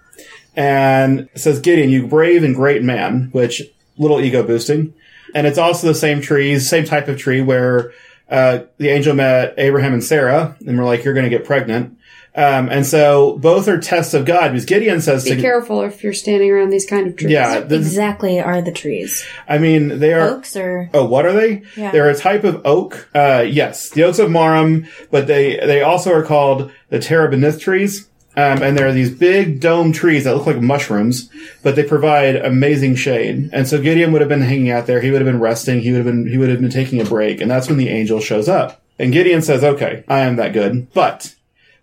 and 0.55 1.27
says, 1.35 1.59
"Gideon, 1.59 1.89
you 1.89 2.07
brave 2.07 2.43
and 2.43 2.55
great 2.55 2.83
man," 2.83 3.29
which 3.31 3.61
little 3.97 4.21
ego 4.21 4.43
boosting. 4.43 4.93
And 5.33 5.47
it's 5.47 5.57
also 5.57 5.87
the 5.87 5.95
same 5.95 6.21
trees, 6.21 6.69
same 6.69 6.85
type 6.85 7.07
of 7.07 7.17
tree 7.17 7.41
where 7.41 7.91
uh, 8.29 8.59
the 8.77 8.89
angel 8.89 9.15
met 9.15 9.55
Abraham 9.57 9.93
and 9.93 10.03
Sarah, 10.03 10.55
and 10.65 10.77
we're 10.77 10.85
like, 10.85 11.03
"You're 11.03 11.13
going 11.13 11.29
to 11.29 11.35
get 11.35 11.45
pregnant." 11.45 11.97
Um, 12.37 12.67
and 12.69 12.85
so 12.85 13.37
both 13.37 13.67
are 13.69 13.79
tests 13.79 14.13
of 14.13 14.25
God 14.25 14.49
because 14.49 14.65
Gideon 14.65 14.99
says 14.99 15.23
Be 15.23 15.35
to, 15.35 15.41
careful 15.41 15.83
if 15.83 16.03
you're 16.03 16.13
standing 16.13 16.51
around 16.51 16.69
these 16.69 16.85
kind 16.85 17.07
of 17.07 17.15
trees. 17.15 17.31
yeah, 17.31 17.61
this, 17.61 17.85
Exactly 17.87 18.41
are 18.41 18.61
the 18.61 18.73
trees. 18.73 19.25
I 19.47 19.57
mean, 19.57 19.99
they 19.99 20.13
are 20.13 20.29
Oaks 20.29 20.55
or 20.57 20.89
Oh, 20.93 21.05
what 21.05 21.25
are 21.25 21.33
they? 21.33 21.63
Yeah. 21.77 21.91
They're 21.91 22.09
a 22.09 22.15
type 22.15 22.43
of 22.43 22.61
oak. 22.65 23.09
Uh, 23.15 23.45
yes, 23.47 23.89
the 23.89 24.03
oaks 24.03 24.19
of 24.19 24.29
Mamre, 24.29 24.87
but 25.11 25.27
they 25.27 25.57
they 25.57 25.81
also 25.81 26.11
are 26.11 26.23
called 26.23 26.71
the 26.89 26.99
terebinth 26.99 27.59
trees. 27.61 28.09
Um, 28.37 28.61
and 28.61 28.77
there 28.77 28.85
are 28.85 28.91
these 28.91 29.11
big 29.11 29.61
dome 29.61 29.93
trees 29.93 30.25
that 30.25 30.35
look 30.35 30.45
like 30.45 30.59
mushrooms, 30.59 31.29
but 31.63 31.77
they 31.77 31.83
provide 31.83 32.35
amazing 32.35 32.95
shade. 32.97 33.49
And 33.53 33.65
so 33.65 33.81
Gideon 33.81 34.11
would 34.11 34.19
have 34.19 34.27
been 34.27 34.41
hanging 34.41 34.69
out 34.71 34.87
there. 34.87 34.99
He 34.99 35.09
would 35.09 35.21
have 35.21 35.25
been 35.25 35.39
resting. 35.39 35.79
He 35.79 35.91
would 35.93 36.05
have 36.05 36.05
been 36.05 36.27
he 36.27 36.37
would 36.37 36.49
have 36.49 36.59
been 36.59 36.69
taking 36.69 36.99
a 36.99 37.05
break. 37.05 37.39
And 37.39 37.49
that's 37.49 37.69
when 37.69 37.77
the 37.77 37.87
angel 37.87 38.19
shows 38.19 38.49
up. 38.49 38.81
And 38.99 39.13
Gideon 39.13 39.41
says, 39.41 39.63
"Okay, 39.63 40.03
I 40.09 40.19
am 40.21 40.35
that 40.35 40.51
good, 40.51 40.91
but 40.93 41.33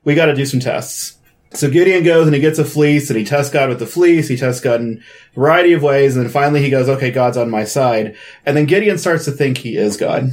we 0.04 0.14
got 0.14 0.26
to 0.26 0.34
do 0.34 0.46
some 0.46 0.60
tests." 0.60 1.19
So 1.54 1.69
Gideon 1.69 2.02
goes 2.02 2.26
and 2.26 2.34
he 2.34 2.40
gets 2.40 2.58
a 2.58 2.64
fleece 2.64 3.10
and 3.10 3.19
he 3.19 3.25
tests 3.25 3.52
God 3.52 3.69
with 3.69 3.78
the 3.78 3.87
fleece. 3.87 4.28
He 4.28 4.37
tests 4.37 4.60
God 4.60 4.81
in 4.81 5.02
a 5.32 5.38
variety 5.38 5.75
of 5.75 5.82
ways. 5.82 6.16
And 6.16 6.25
then 6.25 6.32
finally 6.32 6.62
he 6.62 6.70
goes, 6.70 6.88
okay, 6.88 7.10
God's 7.10 7.37
on 7.37 7.50
my 7.50 7.64
side. 7.64 8.16
And 8.46 8.56
then 8.56 8.64
Gideon 8.64 8.99
starts 8.99 9.26
to 9.26 9.32
think 9.32 9.58
he 9.58 9.76
is 9.76 9.96
God. 9.99 10.31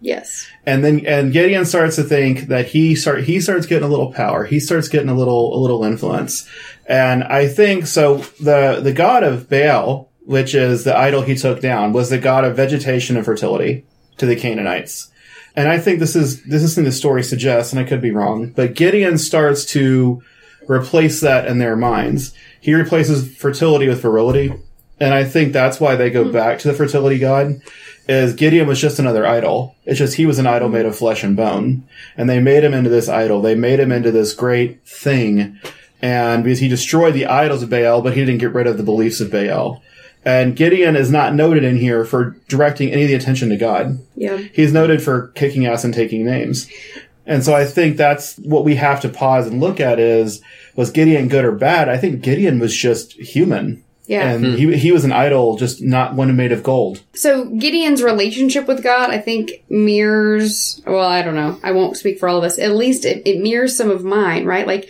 Yes. 0.00 0.46
And 0.64 0.84
then, 0.84 1.04
and 1.06 1.32
Gideon 1.32 1.64
starts 1.64 1.96
to 1.96 2.04
think 2.04 2.42
that 2.46 2.68
he 2.68 2.94
start, 2.94 3.24
he 3.24 3.40
starts 3.40 3.66
getting 3.66 3.86
a 3.86 3.90
little 3.90 4.12
power. 4.12 4.44
He 4.44 4.60
starts 4.60 4.88
getting 4.88 5.08
a 5.08 5.14
little, 5.14 5.54
a 5.54 5.58
little 5.58 5.82
influence. 5.82 6.48
And 6.86 7.24
I 7.24 7.48
think, 7.48 7.86
so 7.86 8.18
the, 8.40 8.80
the 8.80 8.92
God 8.92 9.24
of 9.24 9.50
Baal, 9.50 10.08
which 10.24 10.54
is 10.54 10.84
the 10.84 10.96
idol 10.96 11.22
he 11.22 11.34
took 11.34 11.60
down, 11.60 11.92
was 11.92 12.10
the 12.10 12.18
God 12.18 12.44
of 12.44 12.54
vegetation 12.54 13.16
and 13.16 13.24
fertility 13.24 13.84
to 14.18 14.26
the 14.26 14.36
Canaanites. 14.36 15.09
And 15.56 15.68
I 15.68 15.78
think 15.78 15.98
this 15.98 16.16
is, 16.16 16.42
this 16.44 16.62
is 16.62 16.74
something 16.74 16.84
the 16.84 16.92
story 16.92 17.22
suggests, 17.22 17.72
and 17.72 17.80
I 17.80 17.84
could 17.84 18.00
be 18.00 18.12
wrong, 18.12 18.50
but 18.50 18.74
Gideon 18.74 19.18
starts 19.18 19.64
to 19.66 20.22
replace 20.68 21.20
that 21.20 21.46
in 21.46 21.58
their 21.58 21.76
minds. 21.76 22.32
He 22.60 22.74
replaces 22.74 23.36
fertility 23.36 23.88
with 23.88 24.02
virility. 24.02 24.54
And 25.00 25.14
I 25.14 25.24
think 25.24 25.52
that's 25.52 25.80
why 25.80 25.96
they 25.96 26.10
go 26.10 26.24
hmm. 26.24 26.32
back 26.32 26.58
to 26.60 26.68
the 26.68 26.74
fertility 26.74 27.18
god. 27.18 27.60
Is 28.08 28.34
Gideon 28.34 28.66
was 28.66 28.80
just 28.80 28.98
another 28.98 29.26
idol. 29.26 29.76
It's 29.84 29.98
just 29.98 30.16
he 30.16 30.26
was 30.26 30.38
an 30.38 30.46
idol 30.46 30.68
hmm. 30.68 30.74
made 30.74 30.86
of 30.86 30.96
flesh 30.96 31.24
and 31.24 31.36
bone. 31.36 31.84
And 32.16 32.28
they 32.28 32.40
made 32.40 32.64
him 32.64 32.74
into 32.74 32.90
this 32.90 33.08
idol. 33.08 33.40
They 33.40 33.54
made 33.54 33.80
him 33.80 33.92
into 33.92 34.10
this 34.10 34.34
great 34.34 34.86
thing. 34.86 35.58
And 36.02 36.44
because 36.44 36.60
he 36.60 36.68
destroyed 36.68 37.14
the 37.14 37.26
idols 37.26 37.62
of 37.62 37.70
Baal, 37.70 38.02
but 38.02 38.14
he 38.14 38.24
didn't 38.24 38.40
get 38.40 38.54
rid 38.54 38.66
of 38.66 38.76
the 38.76 38.82
beliefs 38.82 39.20
of 39.20 39.30
Baal. 39.30 39.82
And 40.24 40.54
Gideon 40.54 40.96
is 40.96 41.10
not 41.10 41.34
noted 41.34 41.64
in 41.64 41.76
here 41.78 42.04
for 42.04 42.36
directing 42.48 42.90
any 42.90 43.02
of 43.02 43.08
the 43.08 43.14
attention 43.14 43.48
to 43.48 43.56
God. 43.56 43.98
Yeah. 44.16 44.36
He's 44.36 44.72
noted 44.72 45.02
for 45.02 45.28
kicking 45.28 45.66
ass 45.66 45.84
and 45.84 45.94
taking 45.94 46.24
names. 46.24 46.70
And 47.26 47.44
so 47.44 47.54
I 47.54 47.64
think 47.64 47.96
that's 47.96 48.36
what 48.38 48.64
we 48.64 48.76
have 48.76 49.00
to 49.00 49.08
pause 49.08 49.46
and 49.46 49.60
look 49.60 49.80
at 49.80 49.98
is, 49.98 50.42
was 50.76 50.90
Gideon 50.90 51.28
good 51.28 51.44
or 51.44 51.52
bad? 51.52 51.88
I 51.88 51.96
think 51.96 52.22
Gideon 52.22 52.58
was 52.58 52.76
just 52.76 53.12
human. 53.12 53.82
Yeah. 54.06 54.28
And 54.28 54.44
hmm. 54.44 54.54
he, 54.56 54.76
he 54.76 54.92
was 54.92 55.04
an 55.04 55.12
idol, 55.12 55.56
just 55.56 55.80
not 55.80 56.14
one 56.14 56.34
made 56.34 56.50
of 56.50 56.64
gold. 56.64 57.00
So 57.14 57.44
Gideon's 57.44 58.02
relationship 58.02 58.66
with 58.66 58.82
God, 58.82 59.10
I 59.10 59.18
think, 59.18 59.62
mirrors. 59.68 60.82
Well, 60.84 61.08
I 61.08 61.22
don't 61.22 61.36
know. 61.36 61.60
I 61.62 61.70
won't 61.70 61.96
speak 61.96 62.18
for 62.18 62.28
all 62.28 62.38
of 62.38 62.44
us. 62.44 62.58
At 62.58 62.74
least 62.74 63.04
it, 63.04 63.22
it 63.24 63.40
mirrors 63.40 63.76
some 63.76 63.88
of 63.88 64.02
mine, 64.02 64.46
right? 64.46 64.66
Like 64.66 64.88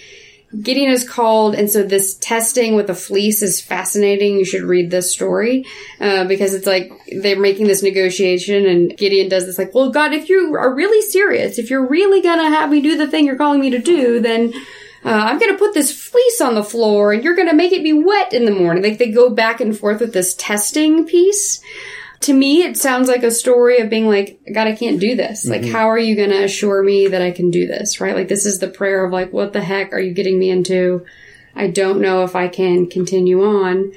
Gideon 0.59 0.91
is 0.91 1.09
called, 1.09 1.55
and 1.55 1.71
so 1.71 1.85
this 1.85 2.15
testing 2.15 2.75
with 2.75 2.89
the 2.89 2.95
fleece 2.95 3.41
is 3.41 3.61
fascinating. 3.61 4.37
You 4.37 4.45
should 4.45 4.63
read 4.63 4.91
this 4.91 5.13
story 5.13 5.65
uh, 6.01 6.25
because 6.25 6.55
it's 6.55 6.67
like 6.67 6.91
they're 7.23 7.39
making 7.39 7.69
this 7.69 7.85
negotiation, 7.85 8.67
and 8.67 8.97
Gideon 8.97 9.29
does 9.29 9.47
this 9.47 9.59
like, 9.59 9.73
"Well, 9.75 9.91
God, 9.91 10.13
if 10.13 10.29
you 10.29 10.57
are 10.57 10.75
really 10.75 11.03
serious, 11.03 11.59
if 11.59 11.71
you're 11.71 11.87
really 11.87 12.21
gonna 12.21 12.51
have 12.51 12.71
me 12.71 12.81
do 12.81 12.97
the 12.97 13.07
thing 13.07 13.27
you're 13.27 13.37
calling 13.37 13.61
me 13.61 13.71
to 13.71 13.79
do, 13.79 14.21
then." 14.21 14.53
Uh, 15.03 15.09
I'm 15.09 15.39
gonna 15.39 15.57
put 15.57 15.73
this 15.73 15.91
fleece 15.91 16.43
on 16.43 16.55
the 16.55 16.63
floor 16.63 17.15
and 17.15 17.25
you're 17.25 17.35
gonna 17.35 17.55
make 17.55 17.73
it 17.73 17.83
be 17.83 17.95
wet 17.95 18.35
in 18.35 18.45
the 18.45 18.51
morning. 18.51 18.83
Like 18.83 18.99
they 18.99 19.11
go 19.11 19.31
back 19.31 19.59
and 19.59 19.75
forth 19.75 19.99
with 19.99 20.13
this 20.13 20.35
testing 20.35 21.07
piece 21.07 21.63
to 22.21 22.35
me, 22.35 22.63
it 22.63 22.77
sounds 22.77 23.09
like 23.09 23.23
a 23.23 23.31
story 23.31 23.79
of 23.79 23.89
being 23.89 24.07
like, 24.07 24.41
God, 24.53 24.67
I 24.67 24.77
can't 24.77 25.01
do 25.01 25.17
this. 25.17 25.47
Like, 25.47 25.65
how 25.65 25.89
are 25.89 25.99
you 25.99 26.17
going 26.17 26.31
to 26.31 26.45
assure 26.45 26.83
me 26.83 27.09
that 27.09 27.23
I 27.23 27.31
can 27.31 27.51
do 27.51 27.67
this? 27.67 28.01
Right? 28.01 28.15
Like, 28.15 28.29
this 28.29 28.45
is 28.45 28.59
the 28.59 28.69
prayer 28.69 29.05
of 29.05 29.13
like, 29.13 29.33
what 29.33 29.55
the 29.55 29.63
heck 29.63 29.93
are 29.93 30.01
you 30.01 30.13
getting 30.13 30.39
me 30.39 30.51
into? 30.51 31.07
I 31.55 31.69
don't 31.69 32.01
know 32.01 32.23
if 32.25 32.37
I 32.37 32.49
can 32.49 32.89
continue 32.89 33.43
on. 33.43 33.93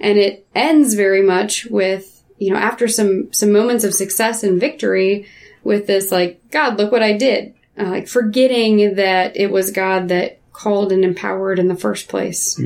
And 0.00 0.18
it 0.18 0.46
ends 0.54 0.94
very 0.94 1.22
much 1.22 1.66
with, 1.66 2.22
you 2.38 2.52
know, 2.52 2.58
after 2.58 2.88
some, 2.88 3.32
some 3.32 3.52
moments 3.52 3.84
of 3.84 3.94
success 3.94 4.42
and 4.42 4.60
victory 4.60 5.26
with 5.62 5.86
this, 5.86 6.10
like, 6.10 6.50
God, 6.50 6.78
look 6.78 6.90
what 6.90 7.02
I 7.02 7.16
did. 7.16 7.54
Uh, 7.78 7.84
like, 7.90 8.08
forgetting 8.08 8.96
that 8.96 9.36
it 9.36 9.52
was 9.52 9.70
God 9.70 10.08
that 10.08 10.40
called 10.52 10.90
and 10.90 11.04
empowered 11.04 11.60
in 11.60 11.68
the 11.68 11.76
first 11.76 12.08
place. 12.08 12.60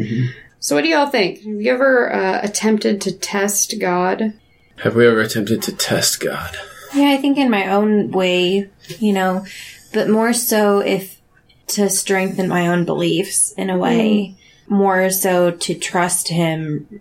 So, 0.59 0.75
what 0.77 0.83
do 0.83 0.89
y'all 0.89 1.07
think? 1.07 1.39
Have 1.39 1.61
you 1.61 1.73
ever 1.73 2.13
uh, 2.13 2.41
attempted 2.43 3.03
to 3.03 3.13
test 3.13 3.79
God? 3.79 4.33
Have 4.79 4.95
we 4.95 5.07
ever 5.07 5.21
attempted 5.21 5.63
to 5.63 5.73
test 5.73 6.21
God? 6.21 6.57
Yeah, 6.95 7.11
I 7.11 7.17
think 7.17 7.39
in 7.39 7.51
my 7.51 7.69
own 7.69 8.11
way, 8.11 8.71
you 8.99 9.13
know, 9.13 9.47
but 9.93 10.09
more 10.09 10.33
so 10.33 10.81
if 10.81 11.21
to 11.69 11.89
strengthen 11.89 12.49
my 12.49 12.69
own 12.69 12.85
beliefs 12.85 13.53
in 13.53 13.71
a 13.71 13.79
way, 13.79 14.35
mm. 14.37 14.71
more 14.71 15.09
so 15.11 15.51
to 15.51 15.75
trust 15.75 16.29
him 16.29 17.01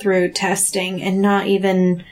through 0.00 0.32
testing 0.32 1.02
and 1.02 1.20
not 1.20 1.46
even 1.46 2.02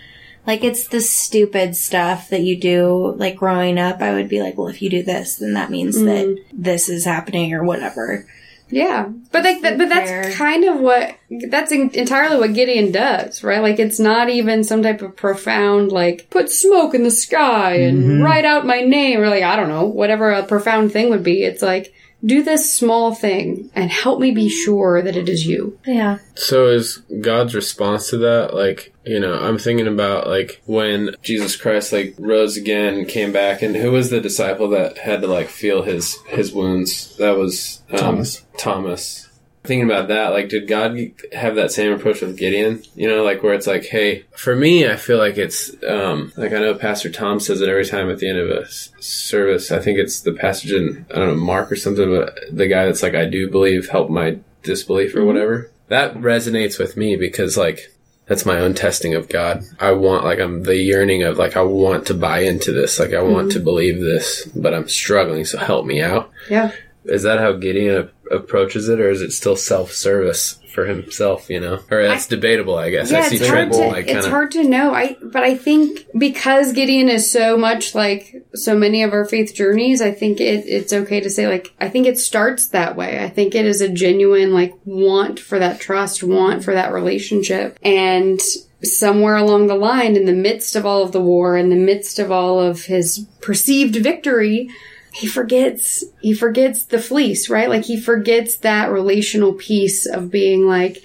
like 0.46 0.62
it's 0.62 0.88
the 0.88 1.00
stupid 1.00 1.74
stuff 1.74 2.28
that 2.30 2.42
you 2.42 2.58
do 2.58 3.14
like 3.16 3.36
growing 3.36 3.78
up 3.78 4.02
i 4.02 4.12
would 4.12 4.28
be 4.28 4.42
like 4.42 4.58
well 4.58 4.68
if 4.68 4.82
you 4.82 4.90
do 4.90 5.02
this 5.02 5.36
then 5.36 5.54
that 5.54 5.70
means 5.70 5.94
that 5.96 6.26
mm. 6.26 6.44
this 6.52 6.88
is 6.88 7.04
happening 7.04 7.54
or 7.54 7.64
whatever 7.64 8.26
Yeah, 8.70 9.08
but 9.32 9.44
like, 9.44 9.62
that, 9.62 9.78
but 9.78 9.88
that's 9.88 10.36
kind 10.36 10.64
of 10.64 10.78
what 10.78 11.16
that's 11.48 11.72
en- 11.72 11.90
entirely 11.94 12.36
what 12.38 12.54
Gideon 12.54 12.92
does, 12.92 13.42
right? 13.42 13.62
Like, 13.62 13.78
it's 13.78 13.98
not 13.98 14.28
even 14.28 14.62
some 14.62 14.82
type 14.82 15.00
of 15.00 15.16
profound 15.16 15.90
like 15.90 16.28
put 16.30 16.50
smoke 16.50 16.94
in 16.94 17.02
the 17.02 17.10
sky 17.10 17.76
and 17.76 18.02
mm-hmm. 18.02 18.22
write 18.22 18.44
out 18.44 18.66
my 18.66 18.80
name, 18.80 19.20
or 19.20 19.28
like 19.28 19.42
I 19.42 19.56
don't 19.56 19.68
know, 19.68 19.86
whatever 19.86 20.30
a 20.30 20.42
profound 20.42 20.92
thing 20.92 21.10
would 21.10 21.22
be. 21.22 21.42
It's 21.42 21.62
like 21.62 21.94
do 22.24 22.42
this 22.42 22.74
small 22.74 23.14
thing 23.14 23.70
and 23.74 23.90
help 23.90 24.20
me 24.20 24.30
be 24.32 24.48
sure 24.48 25.02
that 25.02 25.16
it 25.16 25.28
is 25.28 25.46
you. 25.46 25.78
yeah 25.86 26.18
So 26.34 26.66
is 26.66 26.98
God's 27.20 27.54
response 27.54 28.10
to 28.10 28.18
that 28.18 28.54
like 28.54 28.92
you 29.04 29.20
know 29.20 29.34
I'm 29.34 29.58
thinking 29.58 29.86
about 29.86 30.26
like 30.26 30.60
when 30.66 31.14
Jesus 31.22 31.56
Christ 31.56 31.92
like 31.92 32.14
rose 32.18 32.56
again 32.56 33.06
came 33.06 33.32
back 33.32 33.62
and 33.62 33.76
who 33.76 33.92
was 33.92 34.10
the 34.10 34.20
disciple 34.20 34.68
that 34.70 34.98
had 34.98 35.20
to 35.22 35.28
like 35.28 35.48
feel 35.48 35.82
his 35.82 36.16
his 36.26 36.52
wounds 36.52 37.16
that 37.16 37.36
was 37.36 37.82
um, 37.90 37.98
Thomas. 37.98 38.44
Thomas 38.58 39.27
thinking 39.68 39.88
about 39.88 40.08
that 40.08 40.30
like 40.30 40.48
did 40.48 40.66
God 40.66 40.98
have 41.32 41.54
that 41.54 41.70
same 41.70 41.92
approach 41.92 42.20
with 42.22 42.36
Gideon? 42.36 42.82
You 42.96 43.08
know 43.08 43.22
like 43.22 43.42
where 43.44 43.54
it's 43.54 43.66
like 43.68 43.84
hey 43.84 44.24
for 44.36 44.56
me 44.56 44.88
I 44.88 44.96
feel 44.96 45.18
like 45.18 45.38
it's 45.38 45.70
um 45.86 46.32
like 46.36 46.52
I 46.52 46.58
know 46.58 46.74
Pastor 46.74 47.10
Tom 47.10 47.38
says 47.38 47.60
it 47.60 47.68
every 47.68 47.86
time 47.86 48.10
at 48.10 48.18
the 48.18 48.28
end 48.28 48.38
of 48.38 48.50
a 48.50 48.62
s- 48.62 48.90
service. 48.98 49.70
I 49.70 49.78
think 49.78 49.98
it's 49.98 50.20
the 50.20 50.32
passage 50.32 50.72
in 50.72 51.06
I 51.12 51.16
don't 51.20 51.28
know 51.28 51.44
Mark 51.44 51.70
or 51.70 51.76
something 51.76 52.10
but 52.10 52.36
the 52.50 52.66
guy 52.66 52.86
that's 52.86 53.02
like 53.04 53.14
I 53.14 53.26
do 53.26 53.48
believe 53.48 53.88
help 53.88 54.10
my 54.10 54.38
disbelief 54.64 55.14
or 55.14 55.24
whatever. 55.24 55.70
That 55.88 56.14
resonates 56.16 56.78
with 56.78 56.96
me 56.96 57.14
because 57.16 57.56
like 57.56 57.92
that's 58.26 58.44
my 58.44 58.58
own 58.58 58.74
testing 58.74 59.14
of 59.14 59.28
God. 59.30 59.62
I 59.80 59.92
want 59.92 60.24
like 60.24 60.38
I'm 60.38 60.64
the 60.64 60.76
yearning 60.76 61.22
of 61.22 61.38
like 61.38 61.56
I 61.56 61.62
want 61.62 62.06
to 62.08 62.14
buy 62.14 62.40
into 62.40 62.72
this, 62.72 62.98
like 62.98 63.14
I 63.14 63.22
want 63.22 63.52
to 63.52 63.58
believe 63.60 64.00
this, 64.00 64.44
but 64.54 64.74
I'm 64.74 64.86
struggling, 64.86 65.46
so 65.46 65.56
help 65.56 65.86
me 65.86 66.02
out. 66.02 66.30
Yeah, 66.50 66.72
Is 67.04 67.22
that 67.22 67.38
how 67.38 67.52
Gideon 67.52 68.10
approaches 68.30 68.88
it, 68.88 69.00
or 69.00 69.10
is 69.10 69.22
it 69.22 69.32
still 69.32 69.56
self-service 69.56 70.60
for 70.74 70.86
himself? 70.86 71.48
You 71.50 71.60
know, 71.60 71.80
or 71.90 72.02
that's 72.02 72.26
debatable, 72.26 72.76
I 72.76 72.90
guess. 72.90 73.10
yeah. 73.10 73.20
I 73.20 73.22
see 73.22 73.36
It's 73.36 73.46
Trent 73.46 73.72
to 73.72 73.78
like 73.78 74.06
kind 74.06 74.18
of. 74.18 74.26
hard 74.26 74.50
to 74.52 74.64
know. 74.64 74.94
I 74.94 75.16
but 75.22 75.42
I 75.42 75.56
think 75.56 76.06
because 76.16 76.72
Gideon 76.72 77.08
is 77.08 77.30
so 77.30 77.56
much 77.56 77.94
like 77.94 78.34
so 78.54 78.76
many 78.76 79.02
of 79.02 79.12
our 79.12 79.24
faith 79.24 79.54
journeys, 79.54 80.00
I 80.00 80.12
think 80.12 80.40
it 80.40 80.66
it's 80.66 80.92
okay 80.92 81.20
to 81.20 81.30
say 81.30 81.46
like 81.46 81.74
I 81.80 81.88
think 81.88 82.06
it 82.06 82.18
starts 82.18 82.68
that 82.68 82.96
way. 82.96 83.22
I 83.22 83.28
think 83.28 83.54
it 83.54 83.66
is 83.66 83.80
a 83.80 83.88
genuine 83.88 84.52
like 84.52 84.74
want 84.84 85.40
for 85.40 85.58
that 85.58 85.80
trust, 85.80 86.22
want 86.22 86.64
for 86.64 86.74
that 86.74 86.92
relationship, 86.92 87.78
and 87.82 88.40
somewhere 88.84 89.34
along 89.36 89.66
the 89.66 89.74
line, 89.74 90.14
in 90.14 90.24
the 90.24 90.32
midst 90.32 90.76
of 90.76 90.86
all 90.86 91.02
of 91.02 91.10
the 91.10 91.20
war, 91.20 91.56
in 91.56 91.68
the 91.68 91.74
midst 91.76 92.20
of 92.20 92.30
all 92.30 92.60
of 92.60 92.84
his 92.84 93.26
perceived 93.40 93.96
victory. 93.96 94.70
He 95.18 95.26
forgets, 95.26 96.04
he 96.20 96.32
forgets 96.32 96.84
the 96.84 97.00
fleece, 97.00 97.50
right? 97.50 97.68
Like 97.68 97.84
he 97.84 98.00
forgets 98.00 98.58
that 98.58 98.92
relational 98.92 99.52
piece 99.52 100.06
of 100.06 100.30
being 100.30 100.66
like, 100.66 101.02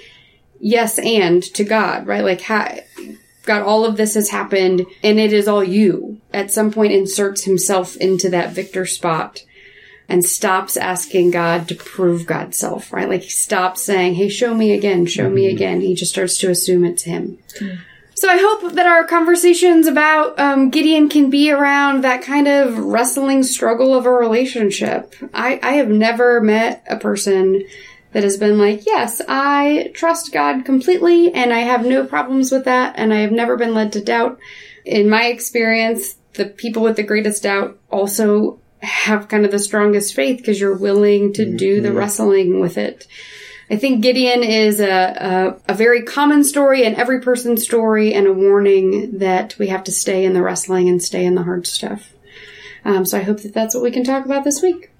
yes 0.59 0.99
and 0.99 1.41
to 1.41 1.63
God, 1.63 2.05
right? 2.05 2.23
Like, 2.23 2.41
ha- 2.41 2.77
God, 3.43 3.63
all 3.63 3.85
of 3.85 3.97
this 3.97 4.13
has 4.13 4.29
happened 4.29 4.85
and 5.03 5.19
it 5.19 5.33
is 5.33 5.47
all 5.47 5.63
you. 5.63 6.21
At 6.31 6.51
some 6.51 6.71
point 6.71 6.93
inserts 6.93 7.43
himself 7.43 7.97
into 7.97 8.29
that 8.29 8.51
victor 8.51 8.85
spot 8.85 9.43
and 10.07 10.23
stops 10.23 10.77
asking 10.77 11.31
God 11.31 11.67
to 11.67 11.75
prove 11.75 12.25
God's 12.25 12.57
self, 12.57 12.93
right? 12.93 13.09
Like 13.09 13.23
he 13.23 13.29
stops 13.29 13.81
saying, 13.81 14.15
Hey, 14.15 14.29
show 14.29 14.53
me 14.53 14.71
again, 14.73 15.05
show 15.05 15.29
me 15.29 15.47
mm-hmm. 15.47 15.55
again. 15.55 15.81
He 15.81 15.95
just 15.95 16.11
starts 16.11 16.37
to 16.39 16.49
assume 16.49 16.85
it's 16.85 17.03
him. 17.03 17.39
Mm. 17.59 17.79
So 18.23 18.29
I 18.29 18.37
hope 18.37 18.71
that 18.75 18.85
our 18.85 19.03
conversations 19.03 19.85
about 19.85 20.39
um, 20.39 20.69
Gideon 20.69 21.09
can 21.09 21.29
be 21.29 21.51
around 21.51 22.05
that 22.05 22.21
kind 22.21 22.47
of 22.47 22.77
wrestling 22.77 23.43
struggle 23.43 23.93
of 23.93 24.05
a 24.05 24.13
relationship. 24.13 25.13
I, 25.33 25.59
I 25.61 25.73
have 25.73 25.89
never 25.89 26.39
met 26.39 26.85
a 26.87 26.95
person 26.95 27.65
that 28.13 28.23
has 28.23 28.37
been 28.37 28.57
like, 28.57 28.85
yes, 28.85 29.21
I 29.27 29.91
trust 29.93 30.31
God 30.31 30.63
completely 30.63 31.33
and 31.33 31.51
I 31.51 31.59
have 31.59 31.85
no 31.85 32.05
problems 32.05 32.49
with 32.49 32.63
that 32.63 32.93
and 32.95 33.13
I 33.13 33.17
have 33.17 33.33
never 33.33 33.57
been 33.57 33.73
led 33.73 33.91
to 33.91 34.01
doubt. 34.01 34.39
In 34.85 35.09
my 35.09 35.25
experience, 35.25 36.15
the 36.35 36.45
people 36.45 36.81
with 36.81 36.95
the 36.95 37.03
greatest 37.03 37.43
doubt 37.43 37.77
also 37.91 38.57
have 38.81 39.27
kind 39.27 39.43
of 39.43 39.51
the 39.51 39.59
strongest 39.59 40.13
faith 40.13 40.37
because 40.37 40.61
you're 40.61 40.77
willing 40.77 41.33
to 41.33 41.57
do 41.57 41.81
the 41.81 41.91
wrestling 41.91 42.61
with 42.61 42.77
it. 42.77 43.05
I 43.73 43.75
think 43.75 44.01
Gideon 44.01 44.43
is 44.43 44.79
a, 44.79 45.57
a, 45.67 45.71
a 45.71 45.73
very 45.73 46.03
common 46.03 46.43
story 46.43 46.85
and 46.85 46.95
every 46.95 47.19
person's 47.19 47.63
story 47.63 48.13
and 48.13 48.27
a 48.27 48.31
warning 48.31 49.17
that 49.17 49.57
we 49.57 49.69
have 49.69 49.83
to 49.85 49.91
stay 49.91 50.25
in 50.25 50.33
the 50.33 50.43
wrestling 50.43 50.89
and 50.89 51.01
stay 51.01 51.25
in 51.25 51.33
the 51.33 51.41
hard 51.41 51.65
stuff. 51.65 52.13
Um, 52.85 53.03
so 53.03 53.17
I 53.17 53.23
hope 53.23 53.41
that 53.41 53.55
that's 53.55 53.73
what 53.73 53.83
we 53.83 53.89
can 53.89 54.03
talk 54.03 54.25
about 54.25 54.43
this 54.43 54.61
week. 54.61 54.91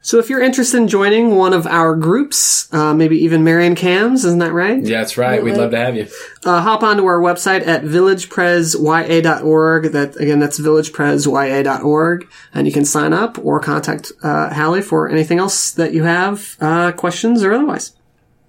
So 0.00 0.18
if 0.18 0.28
you're 0.28 0.42
interested 0.42 0.78
in 0.78 0.88
joining 0.88 1.36
one 1.36 1.52
of 1.52 1.68
our 1.68 1.94
groups, 1.94 2.68
uh, 2.74 2.94
maybe 2.94 3.16
even 3.18 3.44
Mary 3.44 3.64
and 3.64 3.76
Cam's, 3.76 4.24
isn't 4.24 4.40
that 4.40 4.52
right? 4.52 4.82
Yeah, 4.82 4.98
that's 4.98 5.16
right. 5.16 5.40
We'd 5.40 5.56
love 5.56 5.70
to 5.70 5.78
have 5.78 5.94
you. 5.94 6.08
Uh, 6.44 6.62
hop 6.62 6.82
onto 6.82 7.06
our 7.06 7.20
website 7.20 7.64
at 7.64 7.84
villagepresya.org. 7.84 9.92
That 9.92 10.16
again, 10.16 10.40
that's 10.40 10.58
villagepresya.org, 10.58 12.28
and 12.54 12.66
you 12.66 12.72
can 12.72 12.84
sign 12.84 13.12
up 13.12 13.38
or 13.44 13.60
contact 13.60 14.10
uh, 14.24 14.52
Hallie 14.52 14.82
for 14.82 15.08
anything 15.08 15.38
else 15.38 15.70
that 15.72 15.92
you 15.92 16.02
have, 16.02 16.56
uh, 16.60 16.90
questions 16.90 17.44
or 17.44 17.52
otherwise. 17.52 17.92